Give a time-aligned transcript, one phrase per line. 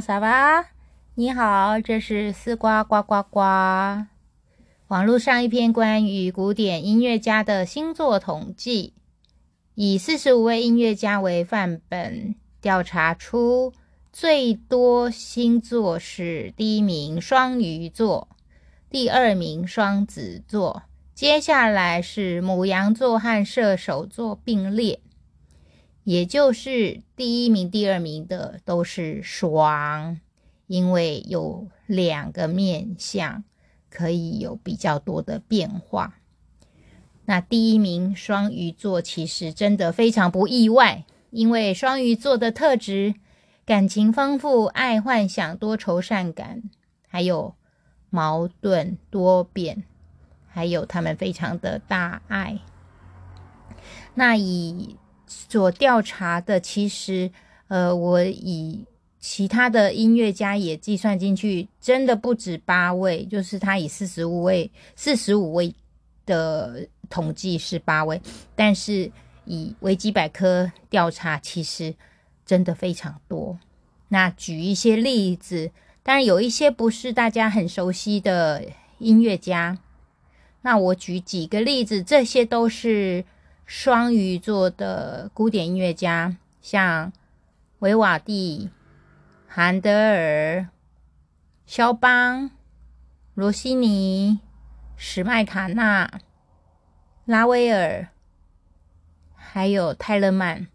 [0.00, 0.64] Bonjour，¿cómo s a
[1.14, 3.40] 你好，这是丝瓜呱呱呱。
[4.88, 8.94] 网络上一篇关于古典音乐家的星座统计，
[9.74, 13.74] 以四十五位音乐家为范本，调查出
[14.10, 18.28] 最多星座是第一名双鱼座，
[18.88, 25.00] 第二名双子座，接下来是母羊座和射手座并列。
[26.04, 30.18] 也就是第一名、第二名的都是双，
[30.66, 33.44] 因为有两个面相
[33.90, 36.16] 可以有比较多的变化。
[37.26, 43.14] 那第一名双鱼座其实真的非常不意外，因为双鱼座的特质
[43.64, 46.62] 感情丰富、爱幻想、多愁善感，
[47.06, 47.54] 还有
[48.08, 49.84] 矛盾多变，
[50.48, 52.58] 还有他们非常的大爱。
[54.14, 54.96] 那以
[55.32, 57.30] 所调查的，其实，
[57.68, 58.84] 呃，我以
[59.20, 65.72] 其他的音乐家也计算进去，真的不止八位，就是他以四十五位、四十五位
[66.26, 68.20] 的统计是八位，
[68.56, 69.08] 但是
[69.44, 71.94] 以维基百科调查，其实
[72.44, 73.56] 真的非常多。
[74.08, 75.70] 那举一些例子，
[76.02, 78.64] 当然有一些不是大家很熟悉的
[78.98, 79.78] 音乐家，
[80.62, 83.24] 那我举几个例子，这些都是。
[83.72, 87.12] 双鱼座的古典音乐家，像
[87.78, 88.68] 维瓦蒂、
[89.46, 90.66] 韩德尔、
[91.66, 92.50] 肖邦、
[93.32, 94.40] 罗西尼、
[94.96, 96.20] 史麦塔纳、
[97.24, 98.08] 拉威尔，
[99.36, 100.66] 还有泰勒曼。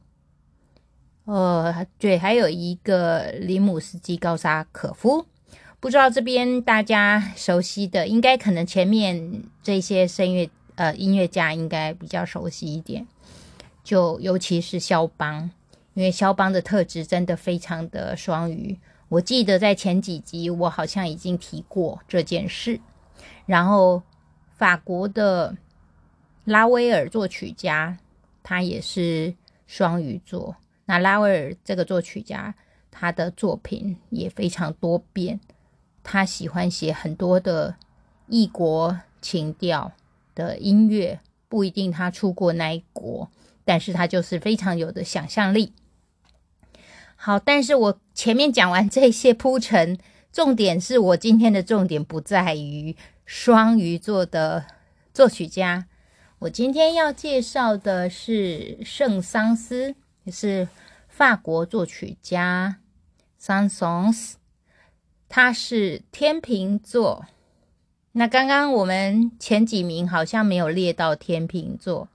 [1.26, 5.26] 呃，对，还有一个里姆斯基高沙可夫。
[5.82, 10.50] 不知道这边大家熟悉的，应该可能前面这些声乐。
[10.76, 13.08] 呃，音乐家应该比较熟悉一点，
[13.84, 15.50] 就尤其是肖邦，
[15.94, 18.78] 因为肖邦的特质真的非常的双鱼。
[19.08, 22.80] 我记得在前几集我好像已经提过这件事。
[23.46, 24.02] 然后
[24.58, 25.56] 法国的
[26.44, 27.98] 拉威尔作曲家，
[28.44, 29.34] 他也是
[29.68, 30.56] 双鱼座。
[30.86, 32.54] 那拉威尔这个作曲家，
[32.92, 35.40] 他的作品也非常多变，
[36.04, 37.76] 他喜欢写很多的
[38.28, 39.92] 异国情调。
[40.36, 43.32] 的音乐不一定他出过那一国，
[43.64, 45.74] 但是他就是非常有的想象力。
[47.16, 49.98] 好，但是我前面讲完这些铺陈，
[50.32, 52.96] 重点是我今天的重点不在于
[53.26, 54.66] 双鱼座的
[55.14, 55.88] 作曲家，
[56.40, 59.96] 我今天要介绍的是圣桑斯，
[60.26, 60.68] 也是
[61.08, 62.78] 法国作曲家
[63.38, 64.38] 桑松斯，
[65.30, 67.26] 他是天秤座。
[68.18, 72.08] 那刚刚我们前几名好像没有列到天秤座，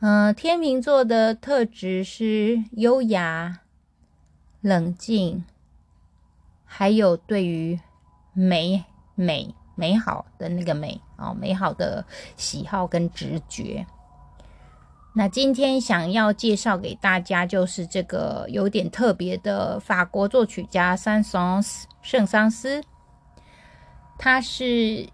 [0.00, 3.60] 嗯，天秤座的特质是优雅、
[4.60, 5.42] 冷静，
[6.66, 7.80] 还有对于
[8.34, 8.84] 美
[9.14, 12.04] 美美好的那个美哦，美好的
[12.36, 13.86] 喜好跟直觉。
[15.14, 21.64] 那今天想要介绍给大家就是这个有点特别的法国作曲家桑松
[22.02, 22.84] 圣桑斯，
[24.18, 25.08] 他是。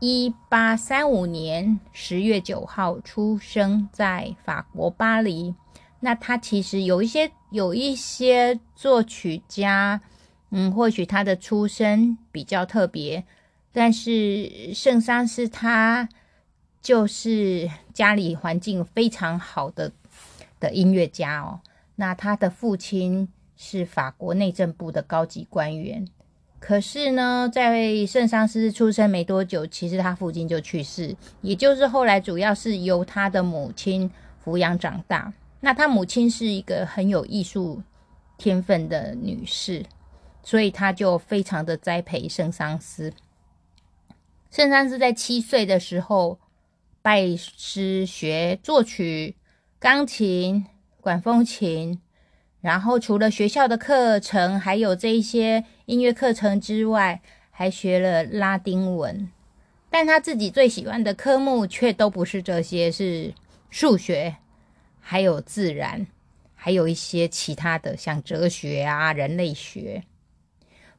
[0.00, 5.54] 一八三五年十月九号出生在法国巴黎。
[5.98, 10.00] 那他其实有一些有一些作曲家，
[10.50, 13.24] 嗯，或许他的出身比较特别，
[13.72, 16.08] 但是圣桑是他
[16.80, 19.90] 就是家里环境非常好的
[20.60, 21.60] 的音乐家哦。
[21.96, 26.06] 那他的父亲是法国内政部的高级官员。
[26.60, 34.10] 可是呢，在圣桑斯出生没多久，其实他父亲就去世，也就是后来主要是由他的母亲
[34.44, 35.32] 抚养长大。
[35.60, 37.82] 那他母亲是一个很有艺术
[38.36, 39.84] 天分的女士，
[40.42, 43.12] 所以他就非常的栽培圣桑斯。
[44.50, 46.38] 圣桑斯在七岁的时候
[47.00, 49.36] 拜师学作曲、
[49.78, 50.66] 钢琴、
[51.00, 52.00] 管风琴。
[52.60, 57.20] 然后除了学校的课程，还有这一些音乐课程之外，
[57.50, 59.30] 还学了拉丁文。
[59.90, 63.32] 但他自己最喜欢的科目却都不是这些，是
[63.70, 64.36] 数学，
[65.00, 66.06] 还有自然，
[66.54, 70.02] 还有一些其他的，像哲学啊、人类学。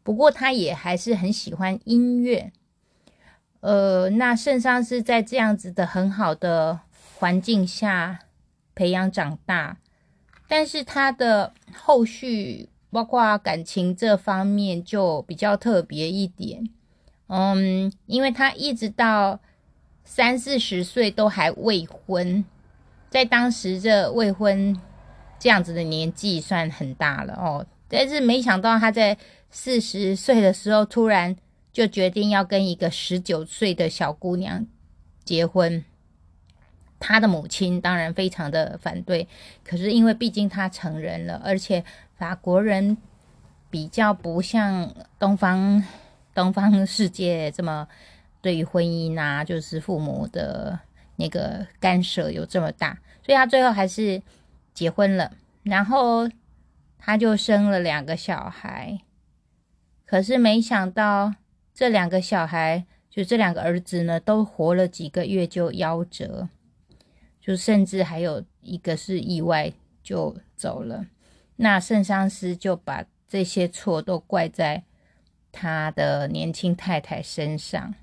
[0.02, 2.52] 不过他也还是很喜欢音乐。
[3.60, 6.80] 呃，那圣桑是在这样子的很好的
[7.18, 8.22] 环境下
[8.74, 9.78] 培养长大。
[10.50, 16.68] 但是他的后续，包括感情这方面就比较特别一点，
[17.28, 19.40] 嗯，因为他一直到
[20.04, 22.44] 三四十岁都还未婚，
[23.12, 24.76] 在当时这未婚
[25.38, 29.16] 这样子的年纪算很大了哦，但是没想到他在
[29.52, 31.36] 四十岁的时候，突然
[31.72, 34.66] 就决定要跟一个十九岁的小姑娘
[35.24, 35.86] 结婚。
[37.00, 39.28] 他的母亲当然非常的反对，
[39.64, 41.84] 可是因为毕竟他成人了，而且
[42.18, 42.98] 法国人
[43.70, 45.82] 比较不像东方
[46.34, 47.88] 东方世界这么
[48.42, 50.78] 对于婚姻啊，就是父母的
[51.16, 54.22] 那个干涉有这么大，所以他最后还是
[54.74, 55.32] 结婚了，
[55.64, 56.30] 然后
[56.98, 59.00] 他就生了两个小孩，
[60.06, 61.34] 可是没想到
[61.74, 66.50] 这两个小孩，就这两个儿子呢，都活了几个月就夭折。
[67.42, 69.72] 就甚至还有一个是意外
[70.04, 71.06] 就走了，
[71.56, 74.84] 那圣桑斯就把这些错都怪在
[75.52, 77.94] 他的年轻太太身上。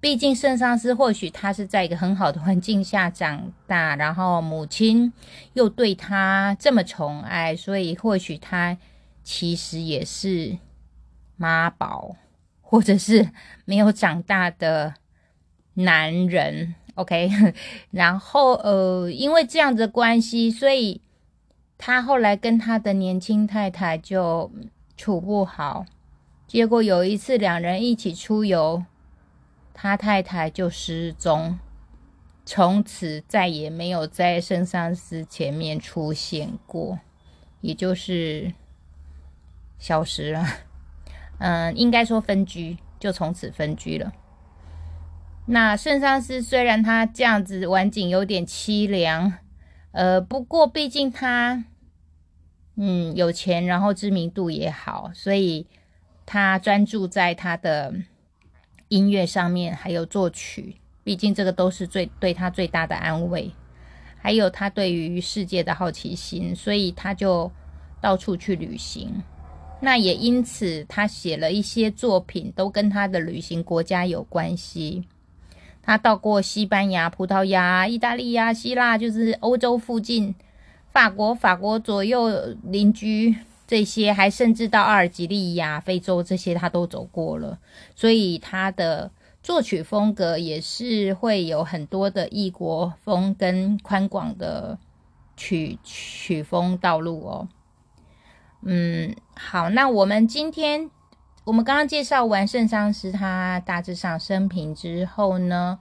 [0.00, 5.10] 毕竟圣桑斯或许他是在一个很好的环境下长大，然后母亲
[5.54, 8.76] 又对他这么宠爱，所以或许他
[9.22, 10.58] 其实也是
[11.36, 12.16] 妈宝，
[12.60, 13.30] 或者是
[13.64, 14.92] 没有长大的
[15.72, 16.74] 男人。
[16.94, 17.28] OK，
[17.90, 21.00] 然后呃，因为这样的关系，所以
[21.76, 24.50] 他后来跟他的年轻太太就
[24.96, 25.84] 处不好。
[26.46, 28.84] 结果有一次两人一起出游，
[29.72, 31.58] 他太太就失踪，
[32.44, 37.00] 从此再也没有在圣桑斯前面出现过，
[37.60, 38.52] 也就是
[39.80, 40.46] 消失了。
[41.38, 44.12] 嗯，应该说分居，就从此分居了。
[45.46, 49.34] 那圣上师虽然他这样子晚景有点凄凉，
[49.92, 51.64] 呃，不过毕竟他，
[52.76, 55.66] 嗯，有钱，然后知名度也好，所以
[56.24, 57.94] 他专注在他的
[58.88, 63.52] 音乐上面，还有作曲，毕竟这个都是最对他最大的安慰。
[64.16, 67.52] 还有他对于世界的好奇心，所以他就
[68.00, 69.22] 到处去旅行。
[69.80, 75.04] 那也因此，他写了一些作品，都跟他的旅行国家有关系。
[75.86, 80.34] 他到过西班牙、葡萄牙、意大利呀、希腊，就是欧洲附近，
[80.90, 82.30] 法国、法国左右
[82.62, 83.36] 邻居
[83.66, 87.58] 这些，还甚至到阿尔及利亚、非洲这些，他都走过了。
[87.94, 89.10] 所以他的
[89.42, 94.78] 作曲风格也是会有很多的异国风跟宽广的
[95.36, 97.48] 曲曲风道路哦。
[98.62, 100.90] 嗯，好，那我们今天。
[101.44, 105.78] 我们刚刚介绍完圣桑斯他大致上生平之后呢，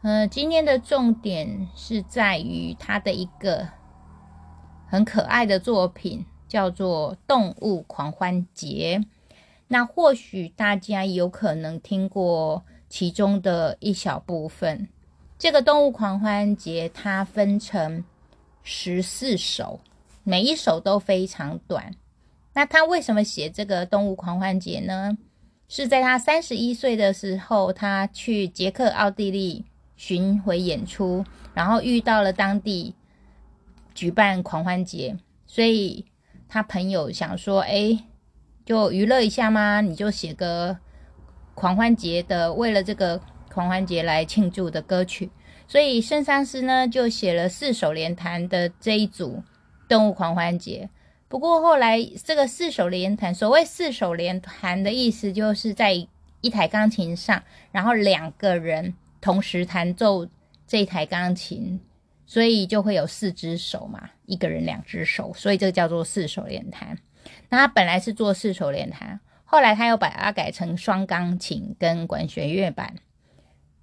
[0.00, 3.68] 呃，今天的重点是在于他的一个
[4.88, 8.98] 很可爱的作品，叫做《动物狂欢节》。
[9.68, 14.88] 那或许大家有可能听过其中的一小部分。
[15.38, 18.02] 这个《动物狂欢节》它分成
[18.62, 19.80] 十四首，
[20.22, 21.92] 每一首都非常短。
[22.56, 25.18] 那他为什么写这个动物狂欢节呢？
[25.68, 31.22] 是在他三十一岁的时候，他去捷克、奥地利巡回演出，
[31.52, 32.94] 然后遇到了当地
[33.92, 36.06] 举办狂欢节，所以
[36.48, 38.02] 他朋友想说：“哎，
[38.64, 39.82] 就娱乐一下吗？
[39.82, 40.78] 你就写个
[41.54, 43.20] 狂欢节的，为了这个
[43.52, 45.30] 狂欢节来庆祝的歌曲。”
[45.68, 49.42] 所以圣桑斯呢就写了四手联弹的这一组
[49.86, 50.88] 动物狂欢节。
[51.36, 55.92] 不过后来，这个四手联弹，所谓四手联弹的意思，就是在
[56.40, 60.26] 一台钢琴上，然后两个人同时弹奏
[60.66, 61.78] 这台钢琴，
[62.24, 66.96] 所以就会有四只手嘛，一个人两只手，所以这个叫做四手联弹。
[67.50, 72.94] 那他本来是做四手联弹，后来他又把它改成双钢琴跟管弦乐版。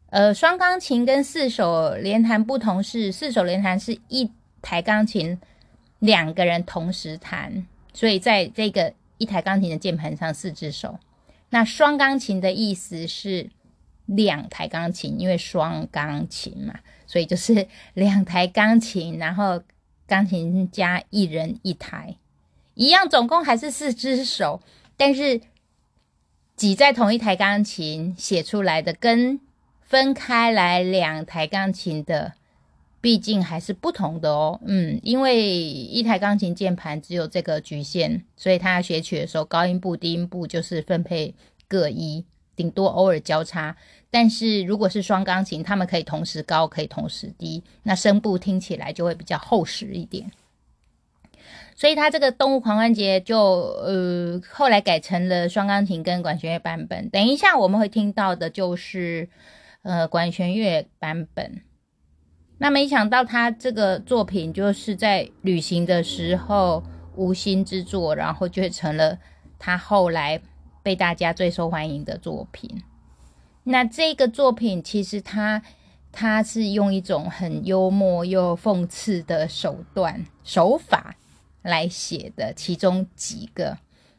[0.09, 5.39] 呃，双钢琴跟四手联弹不同是，四手联弹是一台钢琴。
[6.03, 10.99] 两个人同时弹，所以在这个一台钢琴的键盘上四只手。
[11.49, 13.49] 那双钢琴的意思是
[14.05, 19.63] 两台钢琴，因为双钢琴嘛，所以就是两台钢琴，然后
[20.05, 22.17] 钢琴加一人一台，
[22.73, 24.61] 一样，总共还是四只手，
[24.97, 25.39] 但是
[26.57, 29.39] 挤在同一台钢琴写出来的，跟
[29.79, 32.33] 分开来两台钢琴的。
[33.03, 41.35] 毕竟还是不同的哦，嗯，因为一台钢琴键盘只有这个局限，所以他学曲的时候，高音部、低音部就是分配
[41.67, 42.23] 各一，
[42.55, 43.75] 顶多偶尔交叉。
[44.09, 50.31] 但是如果是双钢琴，他们可以同时高，可以同时低，那声部听起来就会比较厚实一点。
[51.75, 57.09] 所以他这个《动物狂欢节》就呃后来改成了双钢琴跟管弦乐版本。
[57.09, 59.27] 等一下我们会听到的就是
[59.81, 61.63] 呃管弦乐版本。
[62.63, 66.81] 那没想到他这个作品就是在旅行的时候
[67.17, 69.19] 无心之作，然后就成了
[69.59, 70.39] 他后来
[70.81, 72.81] 被大家最受欢迎的作品。
[73.65, 75.61] 那这个作品其实他
[76.09, 81.17] 他是用一种很幽默又讽刺的手段手法
[81.63, 83.77] 来写的，其中几个。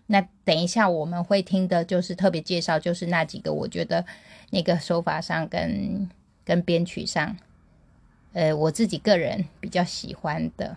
[0.09, 4.05] 那等一下我们会听的就是特别介绍，就是那几个我觉得
[4.51, 6.11] 那个手法上跟
[6.45, 7.35] 跟编曲上，
[8.35, 10.77] 呃，我自己个人比较喜欢的。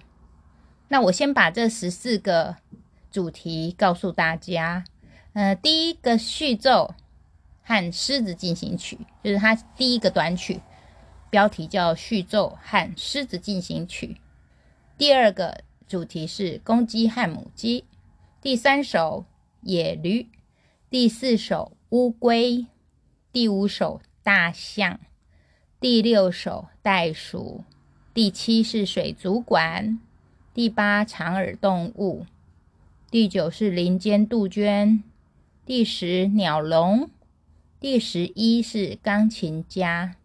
[0.87, 2.55] 那我先把这十四个
[3.11, 4.85] 主题告诉大家。
[5.33, 6.95] 呃，第一个序奏
[7.63, 10.61] 和狮子进行曲，就是它第一个短曲，
[11.29, 14.17] 标题叫序奏和狮子进行曲。
[14.97, 17.85] 第二个主题是公鸡和母鸡。
[18.41, 19.25] 第三首
[19.61, 20.27] 野驴，
[20.89, 22.65] 第四首乌龟，
[23.31, 24.99] 第五首大象，
[25.79, 27.63] 第六首袋鼠，
[28.13, 29.99] 第七是水族馆，
[30.53, 32.25] 第八长耳动物，
[33.11, 35.03] 第九是林间杜鹃，
[35.65, 37.09] 第十鸟笼，
[37.79, 40.15] 第十一是钢琴家，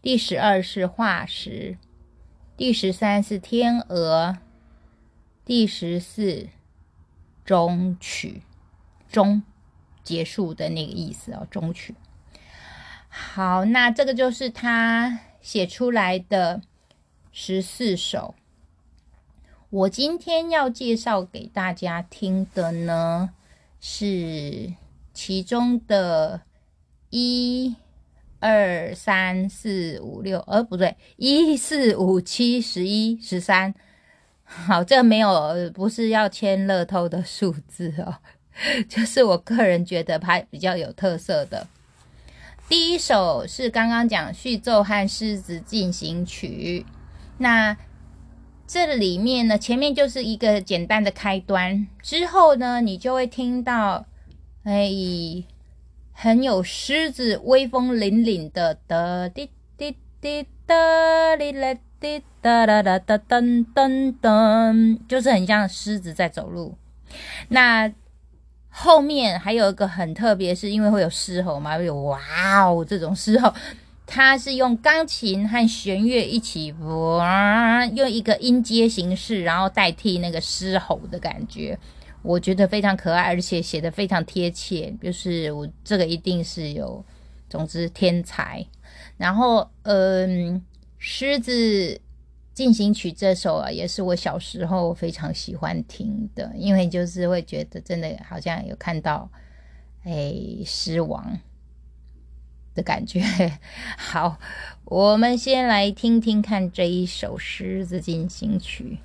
[0.00, 1.76] 第十二是化石，
[2.56, 4.38] 第十三是天鹅，
[5.44, 6.48] 第十四。
[7.42, 8.42] 终曲，
[9.10, 9.42] 终
[10.04, 11.44] 结束的那个意思哦。
[11.50, 11.96] 终曲，
[13.12, 16.62] 好，那这个就是他写出来的
[17.32, 18.36] 十四首。
[19.68, 23.30] 我今天要介绍给大家听的呢，
[23.80, 24.72] 是
[25.12, 26.42] 其中的
[27.10, 27.74] 一
[28.38, 33.74] 二三四五六，呃，不对，一四五七十一十三。
[34.44, 38.18] 好，这没有不是要签乐透的数字哦，
[38.88, 41.66] 就是我个人觉得它比较有特色的。
[42.70, 46.86] 第一首是刚刚讲序奏和狮子进行曲，
[47.38, 47.76] 那
[48.64, 54.06] 这里面呢，前面就是一个简单的开端，之后呢，你就会听到
[54.62, 54.88] 哎，
[56.12, 61.76] 很有狮子威风凛凛的的滴滴滴哒哩啦。
[61.98, 66.76] 滴哒哒哒哒噔噔噔，就是很像狮子在走路。
[67.48, 67.92] 那
[68.70, 72.18] 后面还有一个很特别，是因为会有狮吼嘛，有哇
[72.64, 73.52] 哦这种狮吼，
[74.06, 81.78] 它是用钢琴和弦乐一起哇，用一个音阶形式，然后代替那个狮吼的感觉，
[82.22, 84.94] 我觉得非常可爱，而且写的非常贴切。
[85.02, 87.04] 就是我这个一定是有，
[87.48, 88.64] 总之天才。
[89.16, 90.62] 然后嗯。
[91.02, 91.98] 狮子
[92.60, 99.30] 进行曲这首啊，也是我小时候非常喜欢听的，因为就是会觉得真的好像有看到
[100.04, 100.34] 哎
[100.66, 101.40] 狮王
[102.74, 103.22] 的感觉。
[103.96, 104.38] 好，
[104.84, 108.98] 我们先来听听看这一首狮子进行曲。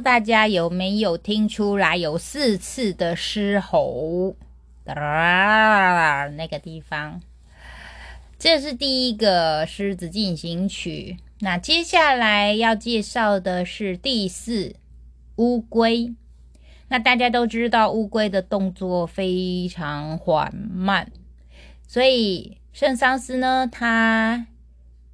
[0.00, 4.34] 大家有没有听出来有四次的狮吼？
[4.86, 7.20] 那个地方，
[8.38, 11.18] 这是第一个狮子进行曲。
[11.40, 14.74] 那接下来要介绍的是第四
[15.36, 16.12] 乌龟。
[16.88, 21.12] 那大家都知道乌龟的动作非常缓慢，
[21.86, 24.48] 所以圣桑斯呢，他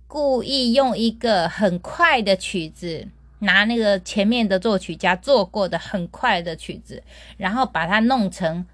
[0.07, 3.09] 故意用一个很快的曲子。
[3.41, 7.03] 拿那个前面的作曲家做过的很快的曲子，
[7.37, 8.65] 然后把它弄成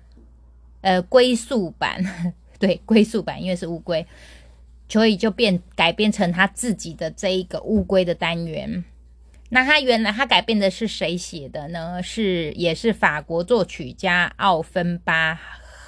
[0.82, 2.00] 呃龟速版，
[2.60, 4.06] 对，龟速版，因为是乌龟，
[4.88, 8.84] 所以就变改变成他自己的这一个乌龟的单元。
[9.48, 12.00] 那他原来他改变的是谁写的呢？
[12.02, 15.34] 是也是法国作曲家奥芬巴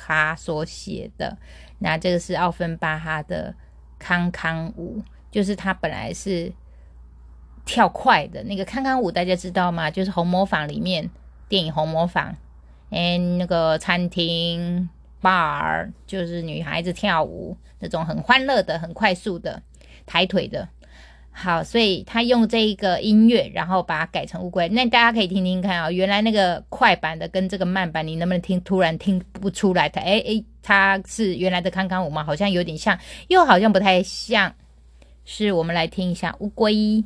[0.04, 1.38] 哈所写的。
[1.78, 3.54] 那这个是奥芬巴哈的
[3.99, 5.00] 康康舞，
[5.31, 6.52] 就是他本来是。
[7.64, 9.90] 跳快的那个康康舞，大家知道吗？
[9.90, 11.11] 就是《红模仿》里面
[11.49, 12.33] 电影《红模仿》，
[12.90, 14.88] 哎，那个餐厅
[15.23, 19.62] bar 就是女孩子跳舞那种很欢乐的、很快速的
[20.04, 20.68] 抬腿的。
[21.37, 24.68] 好，所以他用这一个音乐，然后把它改成乌龟。
[24.68, 28.61] 那大家可以听听看啊，原来那个快版的跟这个慢版，你能不能听？
[28.61, 32.23] 突然听不出来，的哎哎，它是原来的康康舞吗？
[32.23, 34.54] 好像有点像，又好像不太像。
[35.25, 37.02] 是我们来听一下乌龟。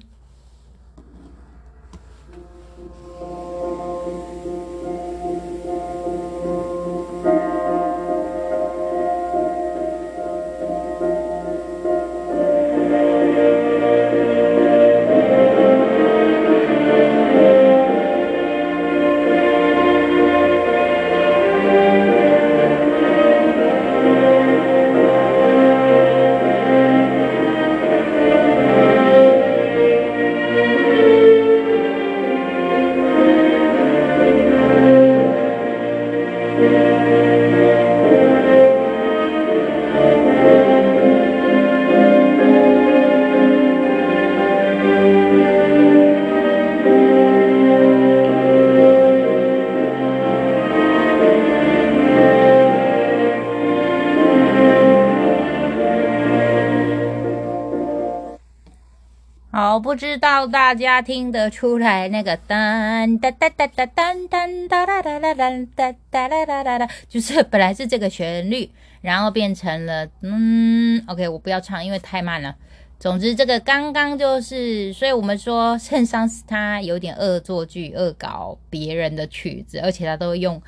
[59.98, 72.54] 知道大家听得出来那个噔哒哒哒哒噔噔哒哒哒哒哒哒哒哒哒哒，就是本来是这个旋律，然后变成了嗯，OK，我不要唱，因为太慢了。
[73.00, 80.62] 总之，这个刚刚就是，所以我们说圣桑斯他有点恶作剧、恶搞别人的曲子，而且他都用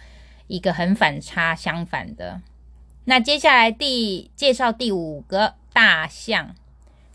[0.48, 2.40] 一个很反差、相反的。
[3.04, 6.56] 那接下来第介绍第五个大象。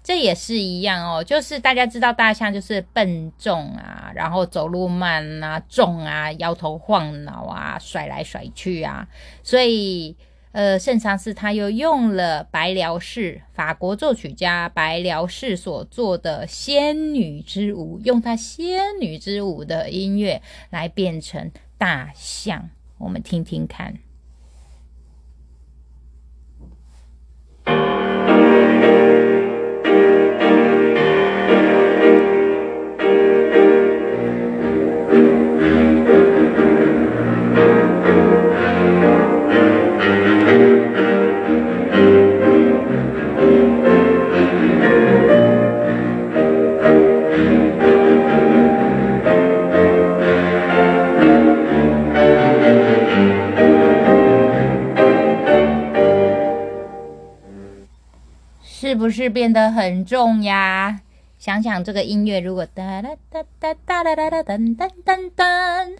[0.06, 9.08] 这也是一样哦，就是大家知道大象就是笨重啊，然后走路慢啊，重啊，摇头晃脑啊，甩来甩去啊，
[9.42, 10.16] 所以
[10.52, 20.40] 呃，圣桑斯他又用了白辽士法国作曲家白辽士所做的仙女之舞，用他仙女之舞的音乐
[20.70, 24.05] 来变成大象，我们听听看。
[58.96, 61.02] 是不是变得很重呀？
[61.38, 65.96] 想想这个音乐，如果哒啦哒哒哒啦哒哒噔噔噔噔，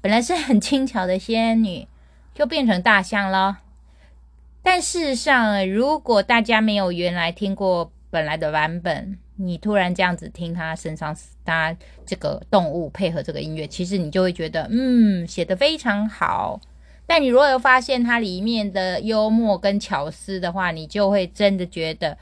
[0.00, 1.88] 本来是很轻巧的仙女，
[2.32, 3.58] 就变成大象了。
[4.62, 16.60] 但事实上，如果大家没有原来听过本来的版本，你突然这样子听它身上它这个动物配合这个音乐，其实你就会觉得，嗯，写的非常好。
[17.08, 22.18] 但你如果有发现它里面的幽默跟巧思的话，你就会真的觉得。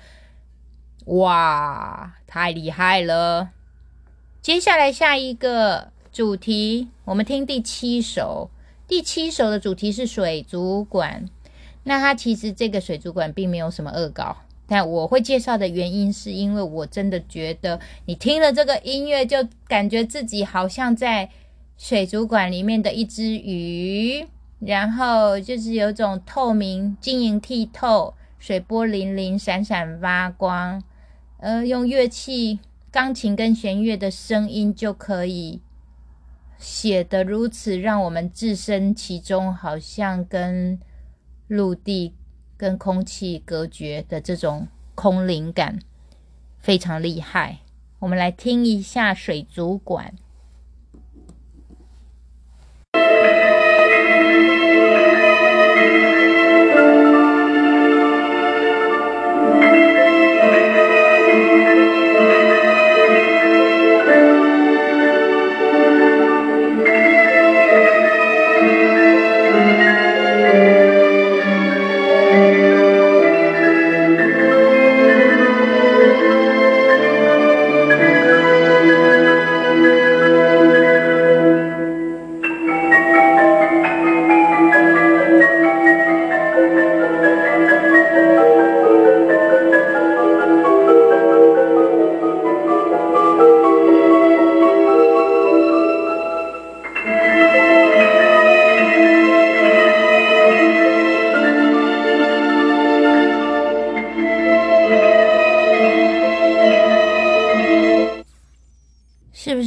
[1.07, 3.51] 哇，太厉害了！
[4.41, 8.49] 接下来下一个主题，我们听第七首。
[8.87, 11.29] 第七首的主题是水族馆。
[11.83, 14.37] 那它其实这个水族馆并没有什么恶搞，
[14.69, 21.29] 但我会介绍的原因是因为我真的觉得你听了这个音乐，就感觉自己好像在
[21.77, 24.27] 水族馆里面的一只鱼，
[24.59, 30.83] 然后就是有种透明、晶莹剔透、水波粼粼、闪闪发光。
[31.39, 35.61] 呃，用乐器，钢琴跟弦乐的声音就可以
[36.59, 40.81] 写得如此，让我们置身其中，好像跟
[41.47, 42.15] 陆地、
[42.57, 45.79] 跟空气隔绝的这种空灵感，
[46.59, 47.59] 非常厉害。
[47.99, 50.15] 我们来听一下水族馆。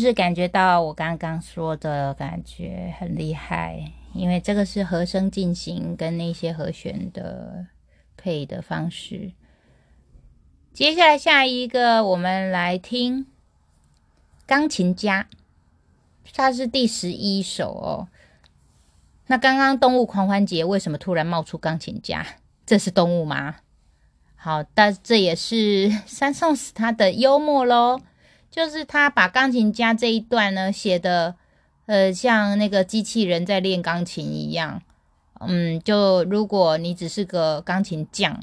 [0.10, 3.92] 是感觉到我刚刚说的感觉很厉害？
[4.16, 7.68] 因为这个是和声进行跟那些和弦的
[8.18, 9.34] 配的方式。
[10.74, 13.28] 接下来下一个，我们来听
[14.48, 15.28] 钢琴家，
[16.34, 18.08] 它是第十一首哦。
[19.28, 22.26] 那刚刚动物狂欢节为什么突然冒出钢琴家？
[22.66, 23.58] 这是动物吗？
[24.36, 28.00] 好，但这也是 三宋史他的幽默喽，
[28.52, 31.36] 就是他把钢琴家这一段呢写的。
[31.86, 34.80] 呃，像那个机器人在练钢琴一样，
[35.40, 38.40] 嗯，就如果你只是个钢琴匠，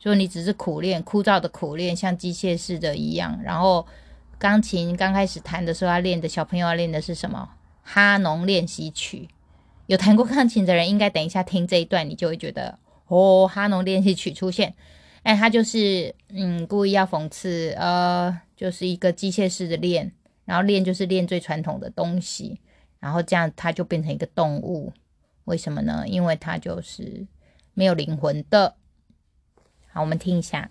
[0.00, 3.38] 就你只是苦练枯燥的苦练，像机械式的一样。
[3.44, 3.86] 然后
[4.36, 7.48] 钢琴刚开始弹的时候，要练的小朋友要练的是什么？
[7.84, 9.28] 哈农练习曲。
[9.86, 14.74] 有弹过钢琴的人，应该等一下听这一段，你就会觉得哦，哈农练习曲出现。
[15.22, 20.12] 哎，他就是嗯，故意要讽刺，呃，就是一个机械式的练，
[20.44, 22.60] 然后练就是练最传统的东西。
[22.98, 24.92] 然后这样，它就变成一个动物，
[25.44, 26.02] 为什么呢？
[26.08, 27.24] 因为它就是
[27.72, 28.74] 没有灵魂的。
[29.92, 30.68] 好，我们听一下。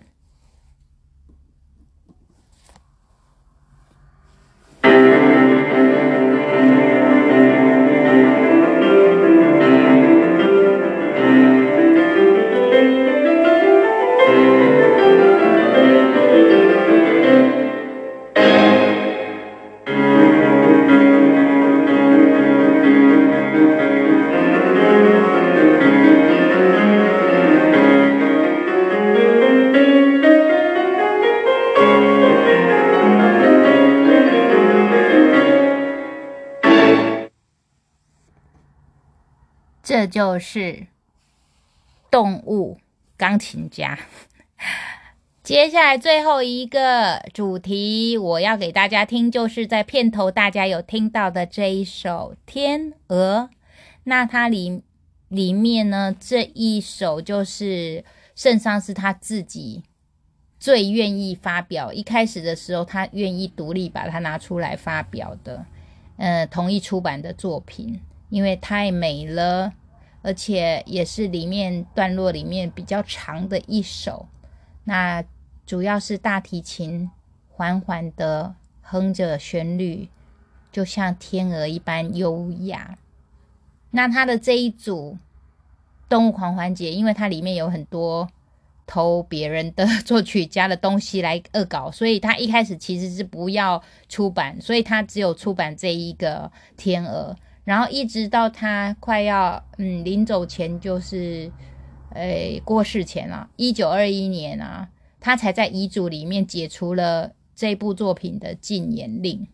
[39.98, 40.86] 这就是
[42.08, 42.78] 动物
[43.16, 43.98] 钢琴家。
[45.42, 53.50] 接下来最后一个主题，我要给大家听，就是在片头大家有听到的这一首《天鹅》。
[54.04, 54.84] 那它里
[55.26, 58.04] 里面呢，这一首就是
[58.36, 59.82] 圣桑是他自己
[60.60, 61.92] 最愿意发表。
[61.92, 65.66] 一开始的时候，他愿意独立把它拿出来发表的，
[66.18, 69.72] 呃，同意出版的作品，因为太美了。
[70.22, 74.26] 而且也是里面段落里面比较长的一首，
[74.84, 75.22] 那
[75.64, 77.10] 主要是大提琴
[77.48, 80.08] 缓缓的哼着旋律，
[80.72, 82.98] 就像天鹅一般优雅。
[83.90, 85.16] 那它的这一组
[86.08, 88.28] 动物狂欢节，因为它里面有很多
[88.86, 97.36] 偷别人的作曲家的东西来恶搞，所以他一开始其实是不要出版，所以他只有出版这一个天鹅。
[97.68, 101.52] 然后一直到他快要嗯临走前，就是
[102.14, 104.88] 诶过世前啊，一九二一年啊，
[105.20, 109.46] 他才在遗嘱里面解除了这部作品的禁言令。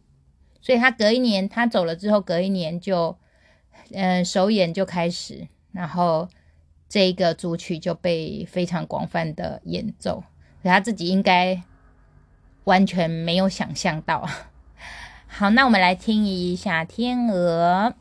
[0.62, 3.18] 所以他隔一年他走了之后，隔一年就
[3.90, 6.28] 嗯首演就开始，然后
[6.88, 10.22] 这个组曲就被非常广泛的演奏，
[10.62, 11.60] 他自己应该
[12.62, 14.24] 完全没有想象到。
[15.26, 17.92] 好，那我们来听一下《天鹅》。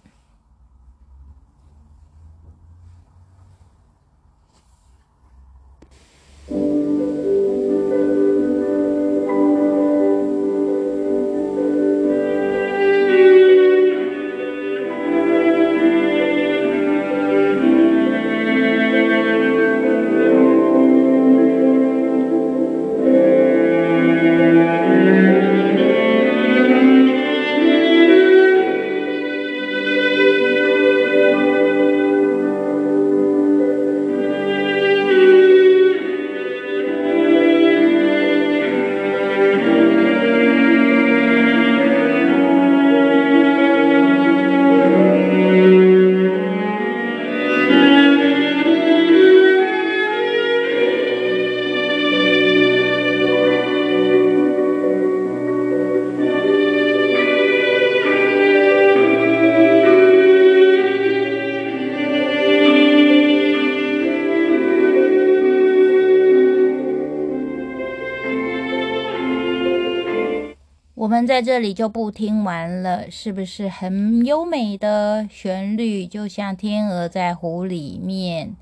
[71.33, 76.05] 在这里就不听完了，是不是很优美的旋律？
[76.05, 78.55] 就像天鹅在湖里面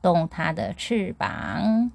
[0.00, 1.90] 动它的翅膀。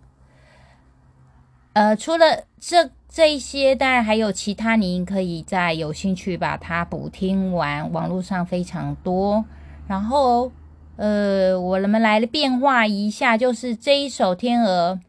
[1.71, 7.89] 呃，除了这这些，当然还有其他，您可以再有兴趣把它补听完。
[7.93, 9.45] 网络上非常多。
[9.88, 10.51] 然后，
[10.97, 14.99] 呃，我们来变化一下，就是这一首天鹅。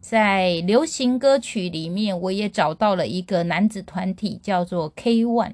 [0.00, 5.52] 在流行歌曲里面，我也找到了一个男子团体，叫做 K One。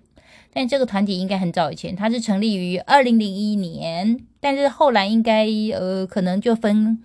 [0.52, 7.02] 但这个团体应该很早以前，它是成立于二零零一年，但是后来应该呃可能就分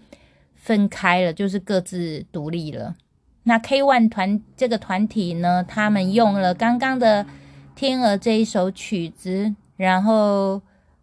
[0.53, 2.95] 分开了，就是各自独立了。
[3.43, 7.23] 那 K One 团这个团体呢，他们用了刚刚的
[7.75, 10.61] 《天鹅》这一首曲子，然后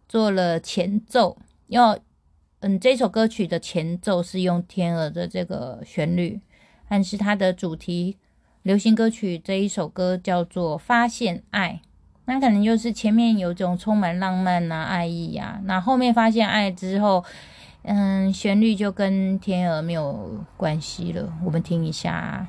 [0.09, 1.37] 做了前奏。
[1.69, 1.99] 要
[2.67, 6.41] 嗯，这首歌曲的前奏是用《天鹅》的这个旋律，
[6.89, 8.17] 但是它的主题
[8.65, 11.81] 流行歌曲这一首歌叫做《发现爱》。
[12.25, 17.25] 那可能就是前面有种充满浪漫呐、爱意啊，那后面发现爱之后。
[17.89, 21.33] 嗯，旋律就跟天鹅没有关系了。
[21.45, 22.49] 我们听一下。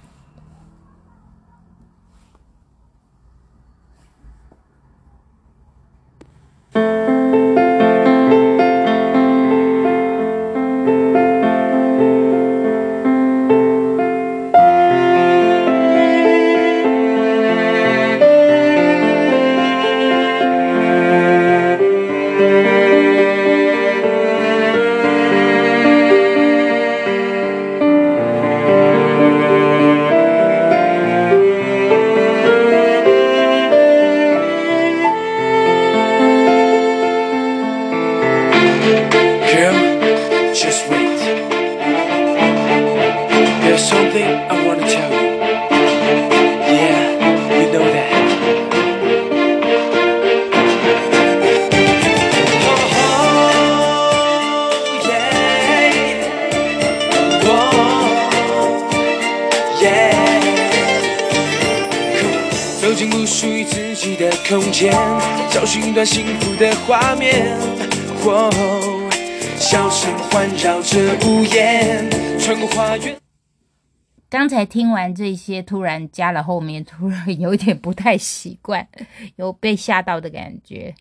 [74.30, 78.88] 刚才听完这些，突然加了后面，突然有点不太习惯，
[79.38, 80.96] 有被吓到的感觉。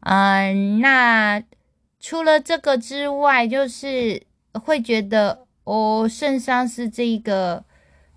[0.00, 1.42] 嗯，那
[2.00, 7.64] 除了这个之外，就是会觉得哦，圣桑是这个。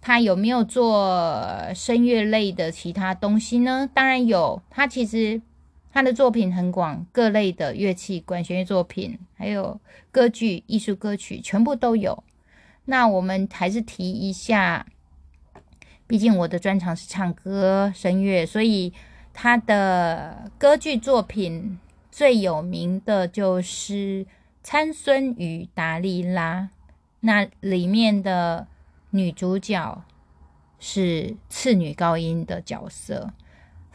[0.07, 3.89] 他有没有做声乐类的其他东西呢？
[3.91, 5.41] 当然有，他其实
[5.91, 9.79] 他的作品很广，各类的乐器、管弦乐作品，还有
[10.11, 12.23] 歌剧、艺术歌曲，全部都有。
[12.85, 14.85] 那我们还是提一下，
[16.07, 18.93] 毕竟我的专长是唱歌、声乐，所以
[19.33, 21.77] 他的歌剧作品
[22.11, 23.93] 最有名的就是
[24.63, 26.61] 《参孙与达利拉》，
[27.19, 28.67] 那里面的。
[29.11, 30.03] 女主角
[30.77, 33.31] 是次女高音的角色。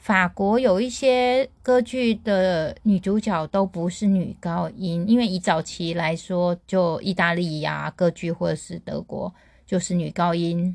[0.01, 9.33] 法国有一些歌剧的女主角都不是女高音，因为以早期来说，就意大利呀歌剧或者是德国，
[9.67, 10.75] 就是女高音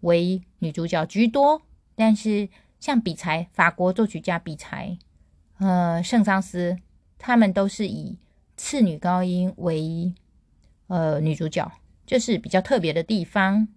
[0.00, 1.62] 为女主角居多。
[1.96, 4.98] 但是像比才，法国作曲家比才，
[5.58, 6.76] 呃，圣桑斯，
[7.18, 8.18] 他们都是以
[8.58, 10.12] 次女高音为
[10.88, 11.72] 呃女主角。
[12.06, 13.68] 这是比较特别的地方。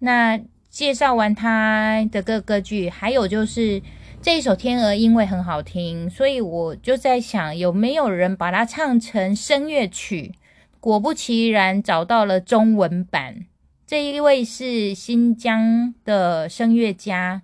[0.00, 0.38] 那
[0.70, 3.82] 介绍完他的各歌剧，还有就是
[4.20, 10.34] 这一首《天鹅》，因为很好听，所以我就在想，有没有人把它唱成声乐曲？
[10.80, 13.46] 果不其然，找到了中文版。
[13.86, 17.42] 这一位是新疆的声乐家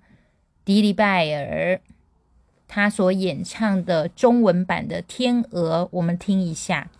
[0.64, 1.80] 迪里拜尔，
[2.68, 6.90] 他所演唱的中文版的《天鹅》，我们听一下。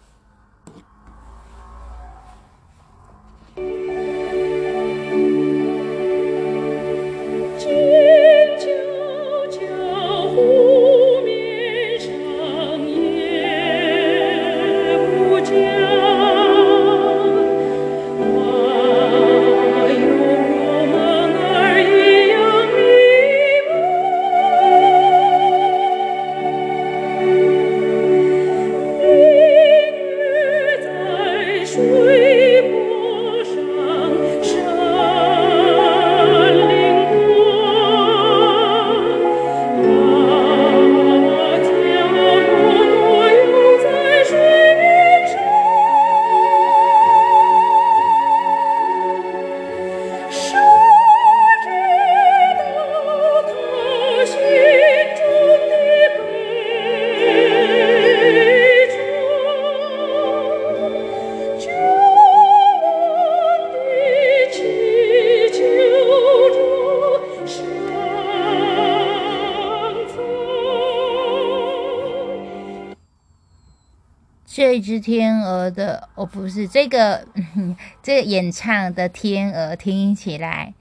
[76.25, 77.27] 不是这个，
[78.03, 80.75] 这个演唱的天鹅听起来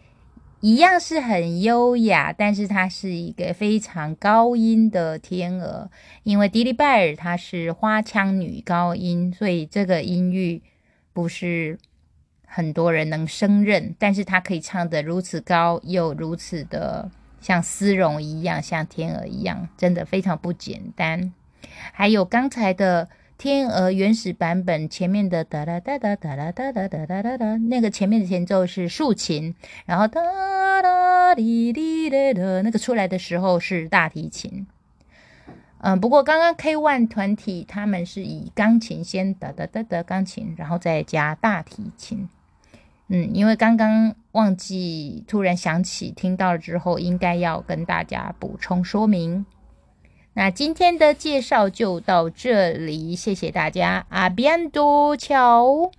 [0.59, 5.89] 一样是很优雅，但是它是一个非常高音的天鹅，
[6.23, 10.61] 因为迪丽拜尔她是花腔女高音，所以这个音域
[11.11, 11.77] 不是
[12.45, 21.33] 很多人能胜任，但是她可以唱得如此高，又如此的像丝绒一样，像天鹅一样，真的非常不简单。
[21.91, 23.09] 还有刚才的。
[23.43, 29.53] 天鹅原始版本前面的哒哒哒哒哒哒哒哒哒哒哒，那个前面的前奏是竖琴，
[29.85, 30.21] 然后哒
[30.81, 34.65] 哒滴滴哒哒，那个出来的时候是大提琴。
[35.79, 42.29] 嗯，不过刚刚 K One 团体他们是以钢琴先哒哒哒哒钢琴，然后再加大提琴。
[43.09, 49.45] 嗯，因为刚刚忘记，突然想起听到了之后，应该要跟大家补充说明。
[50.35, 55.91] 那今天的介绍就到这里，谢谢大家，阿边多，巧。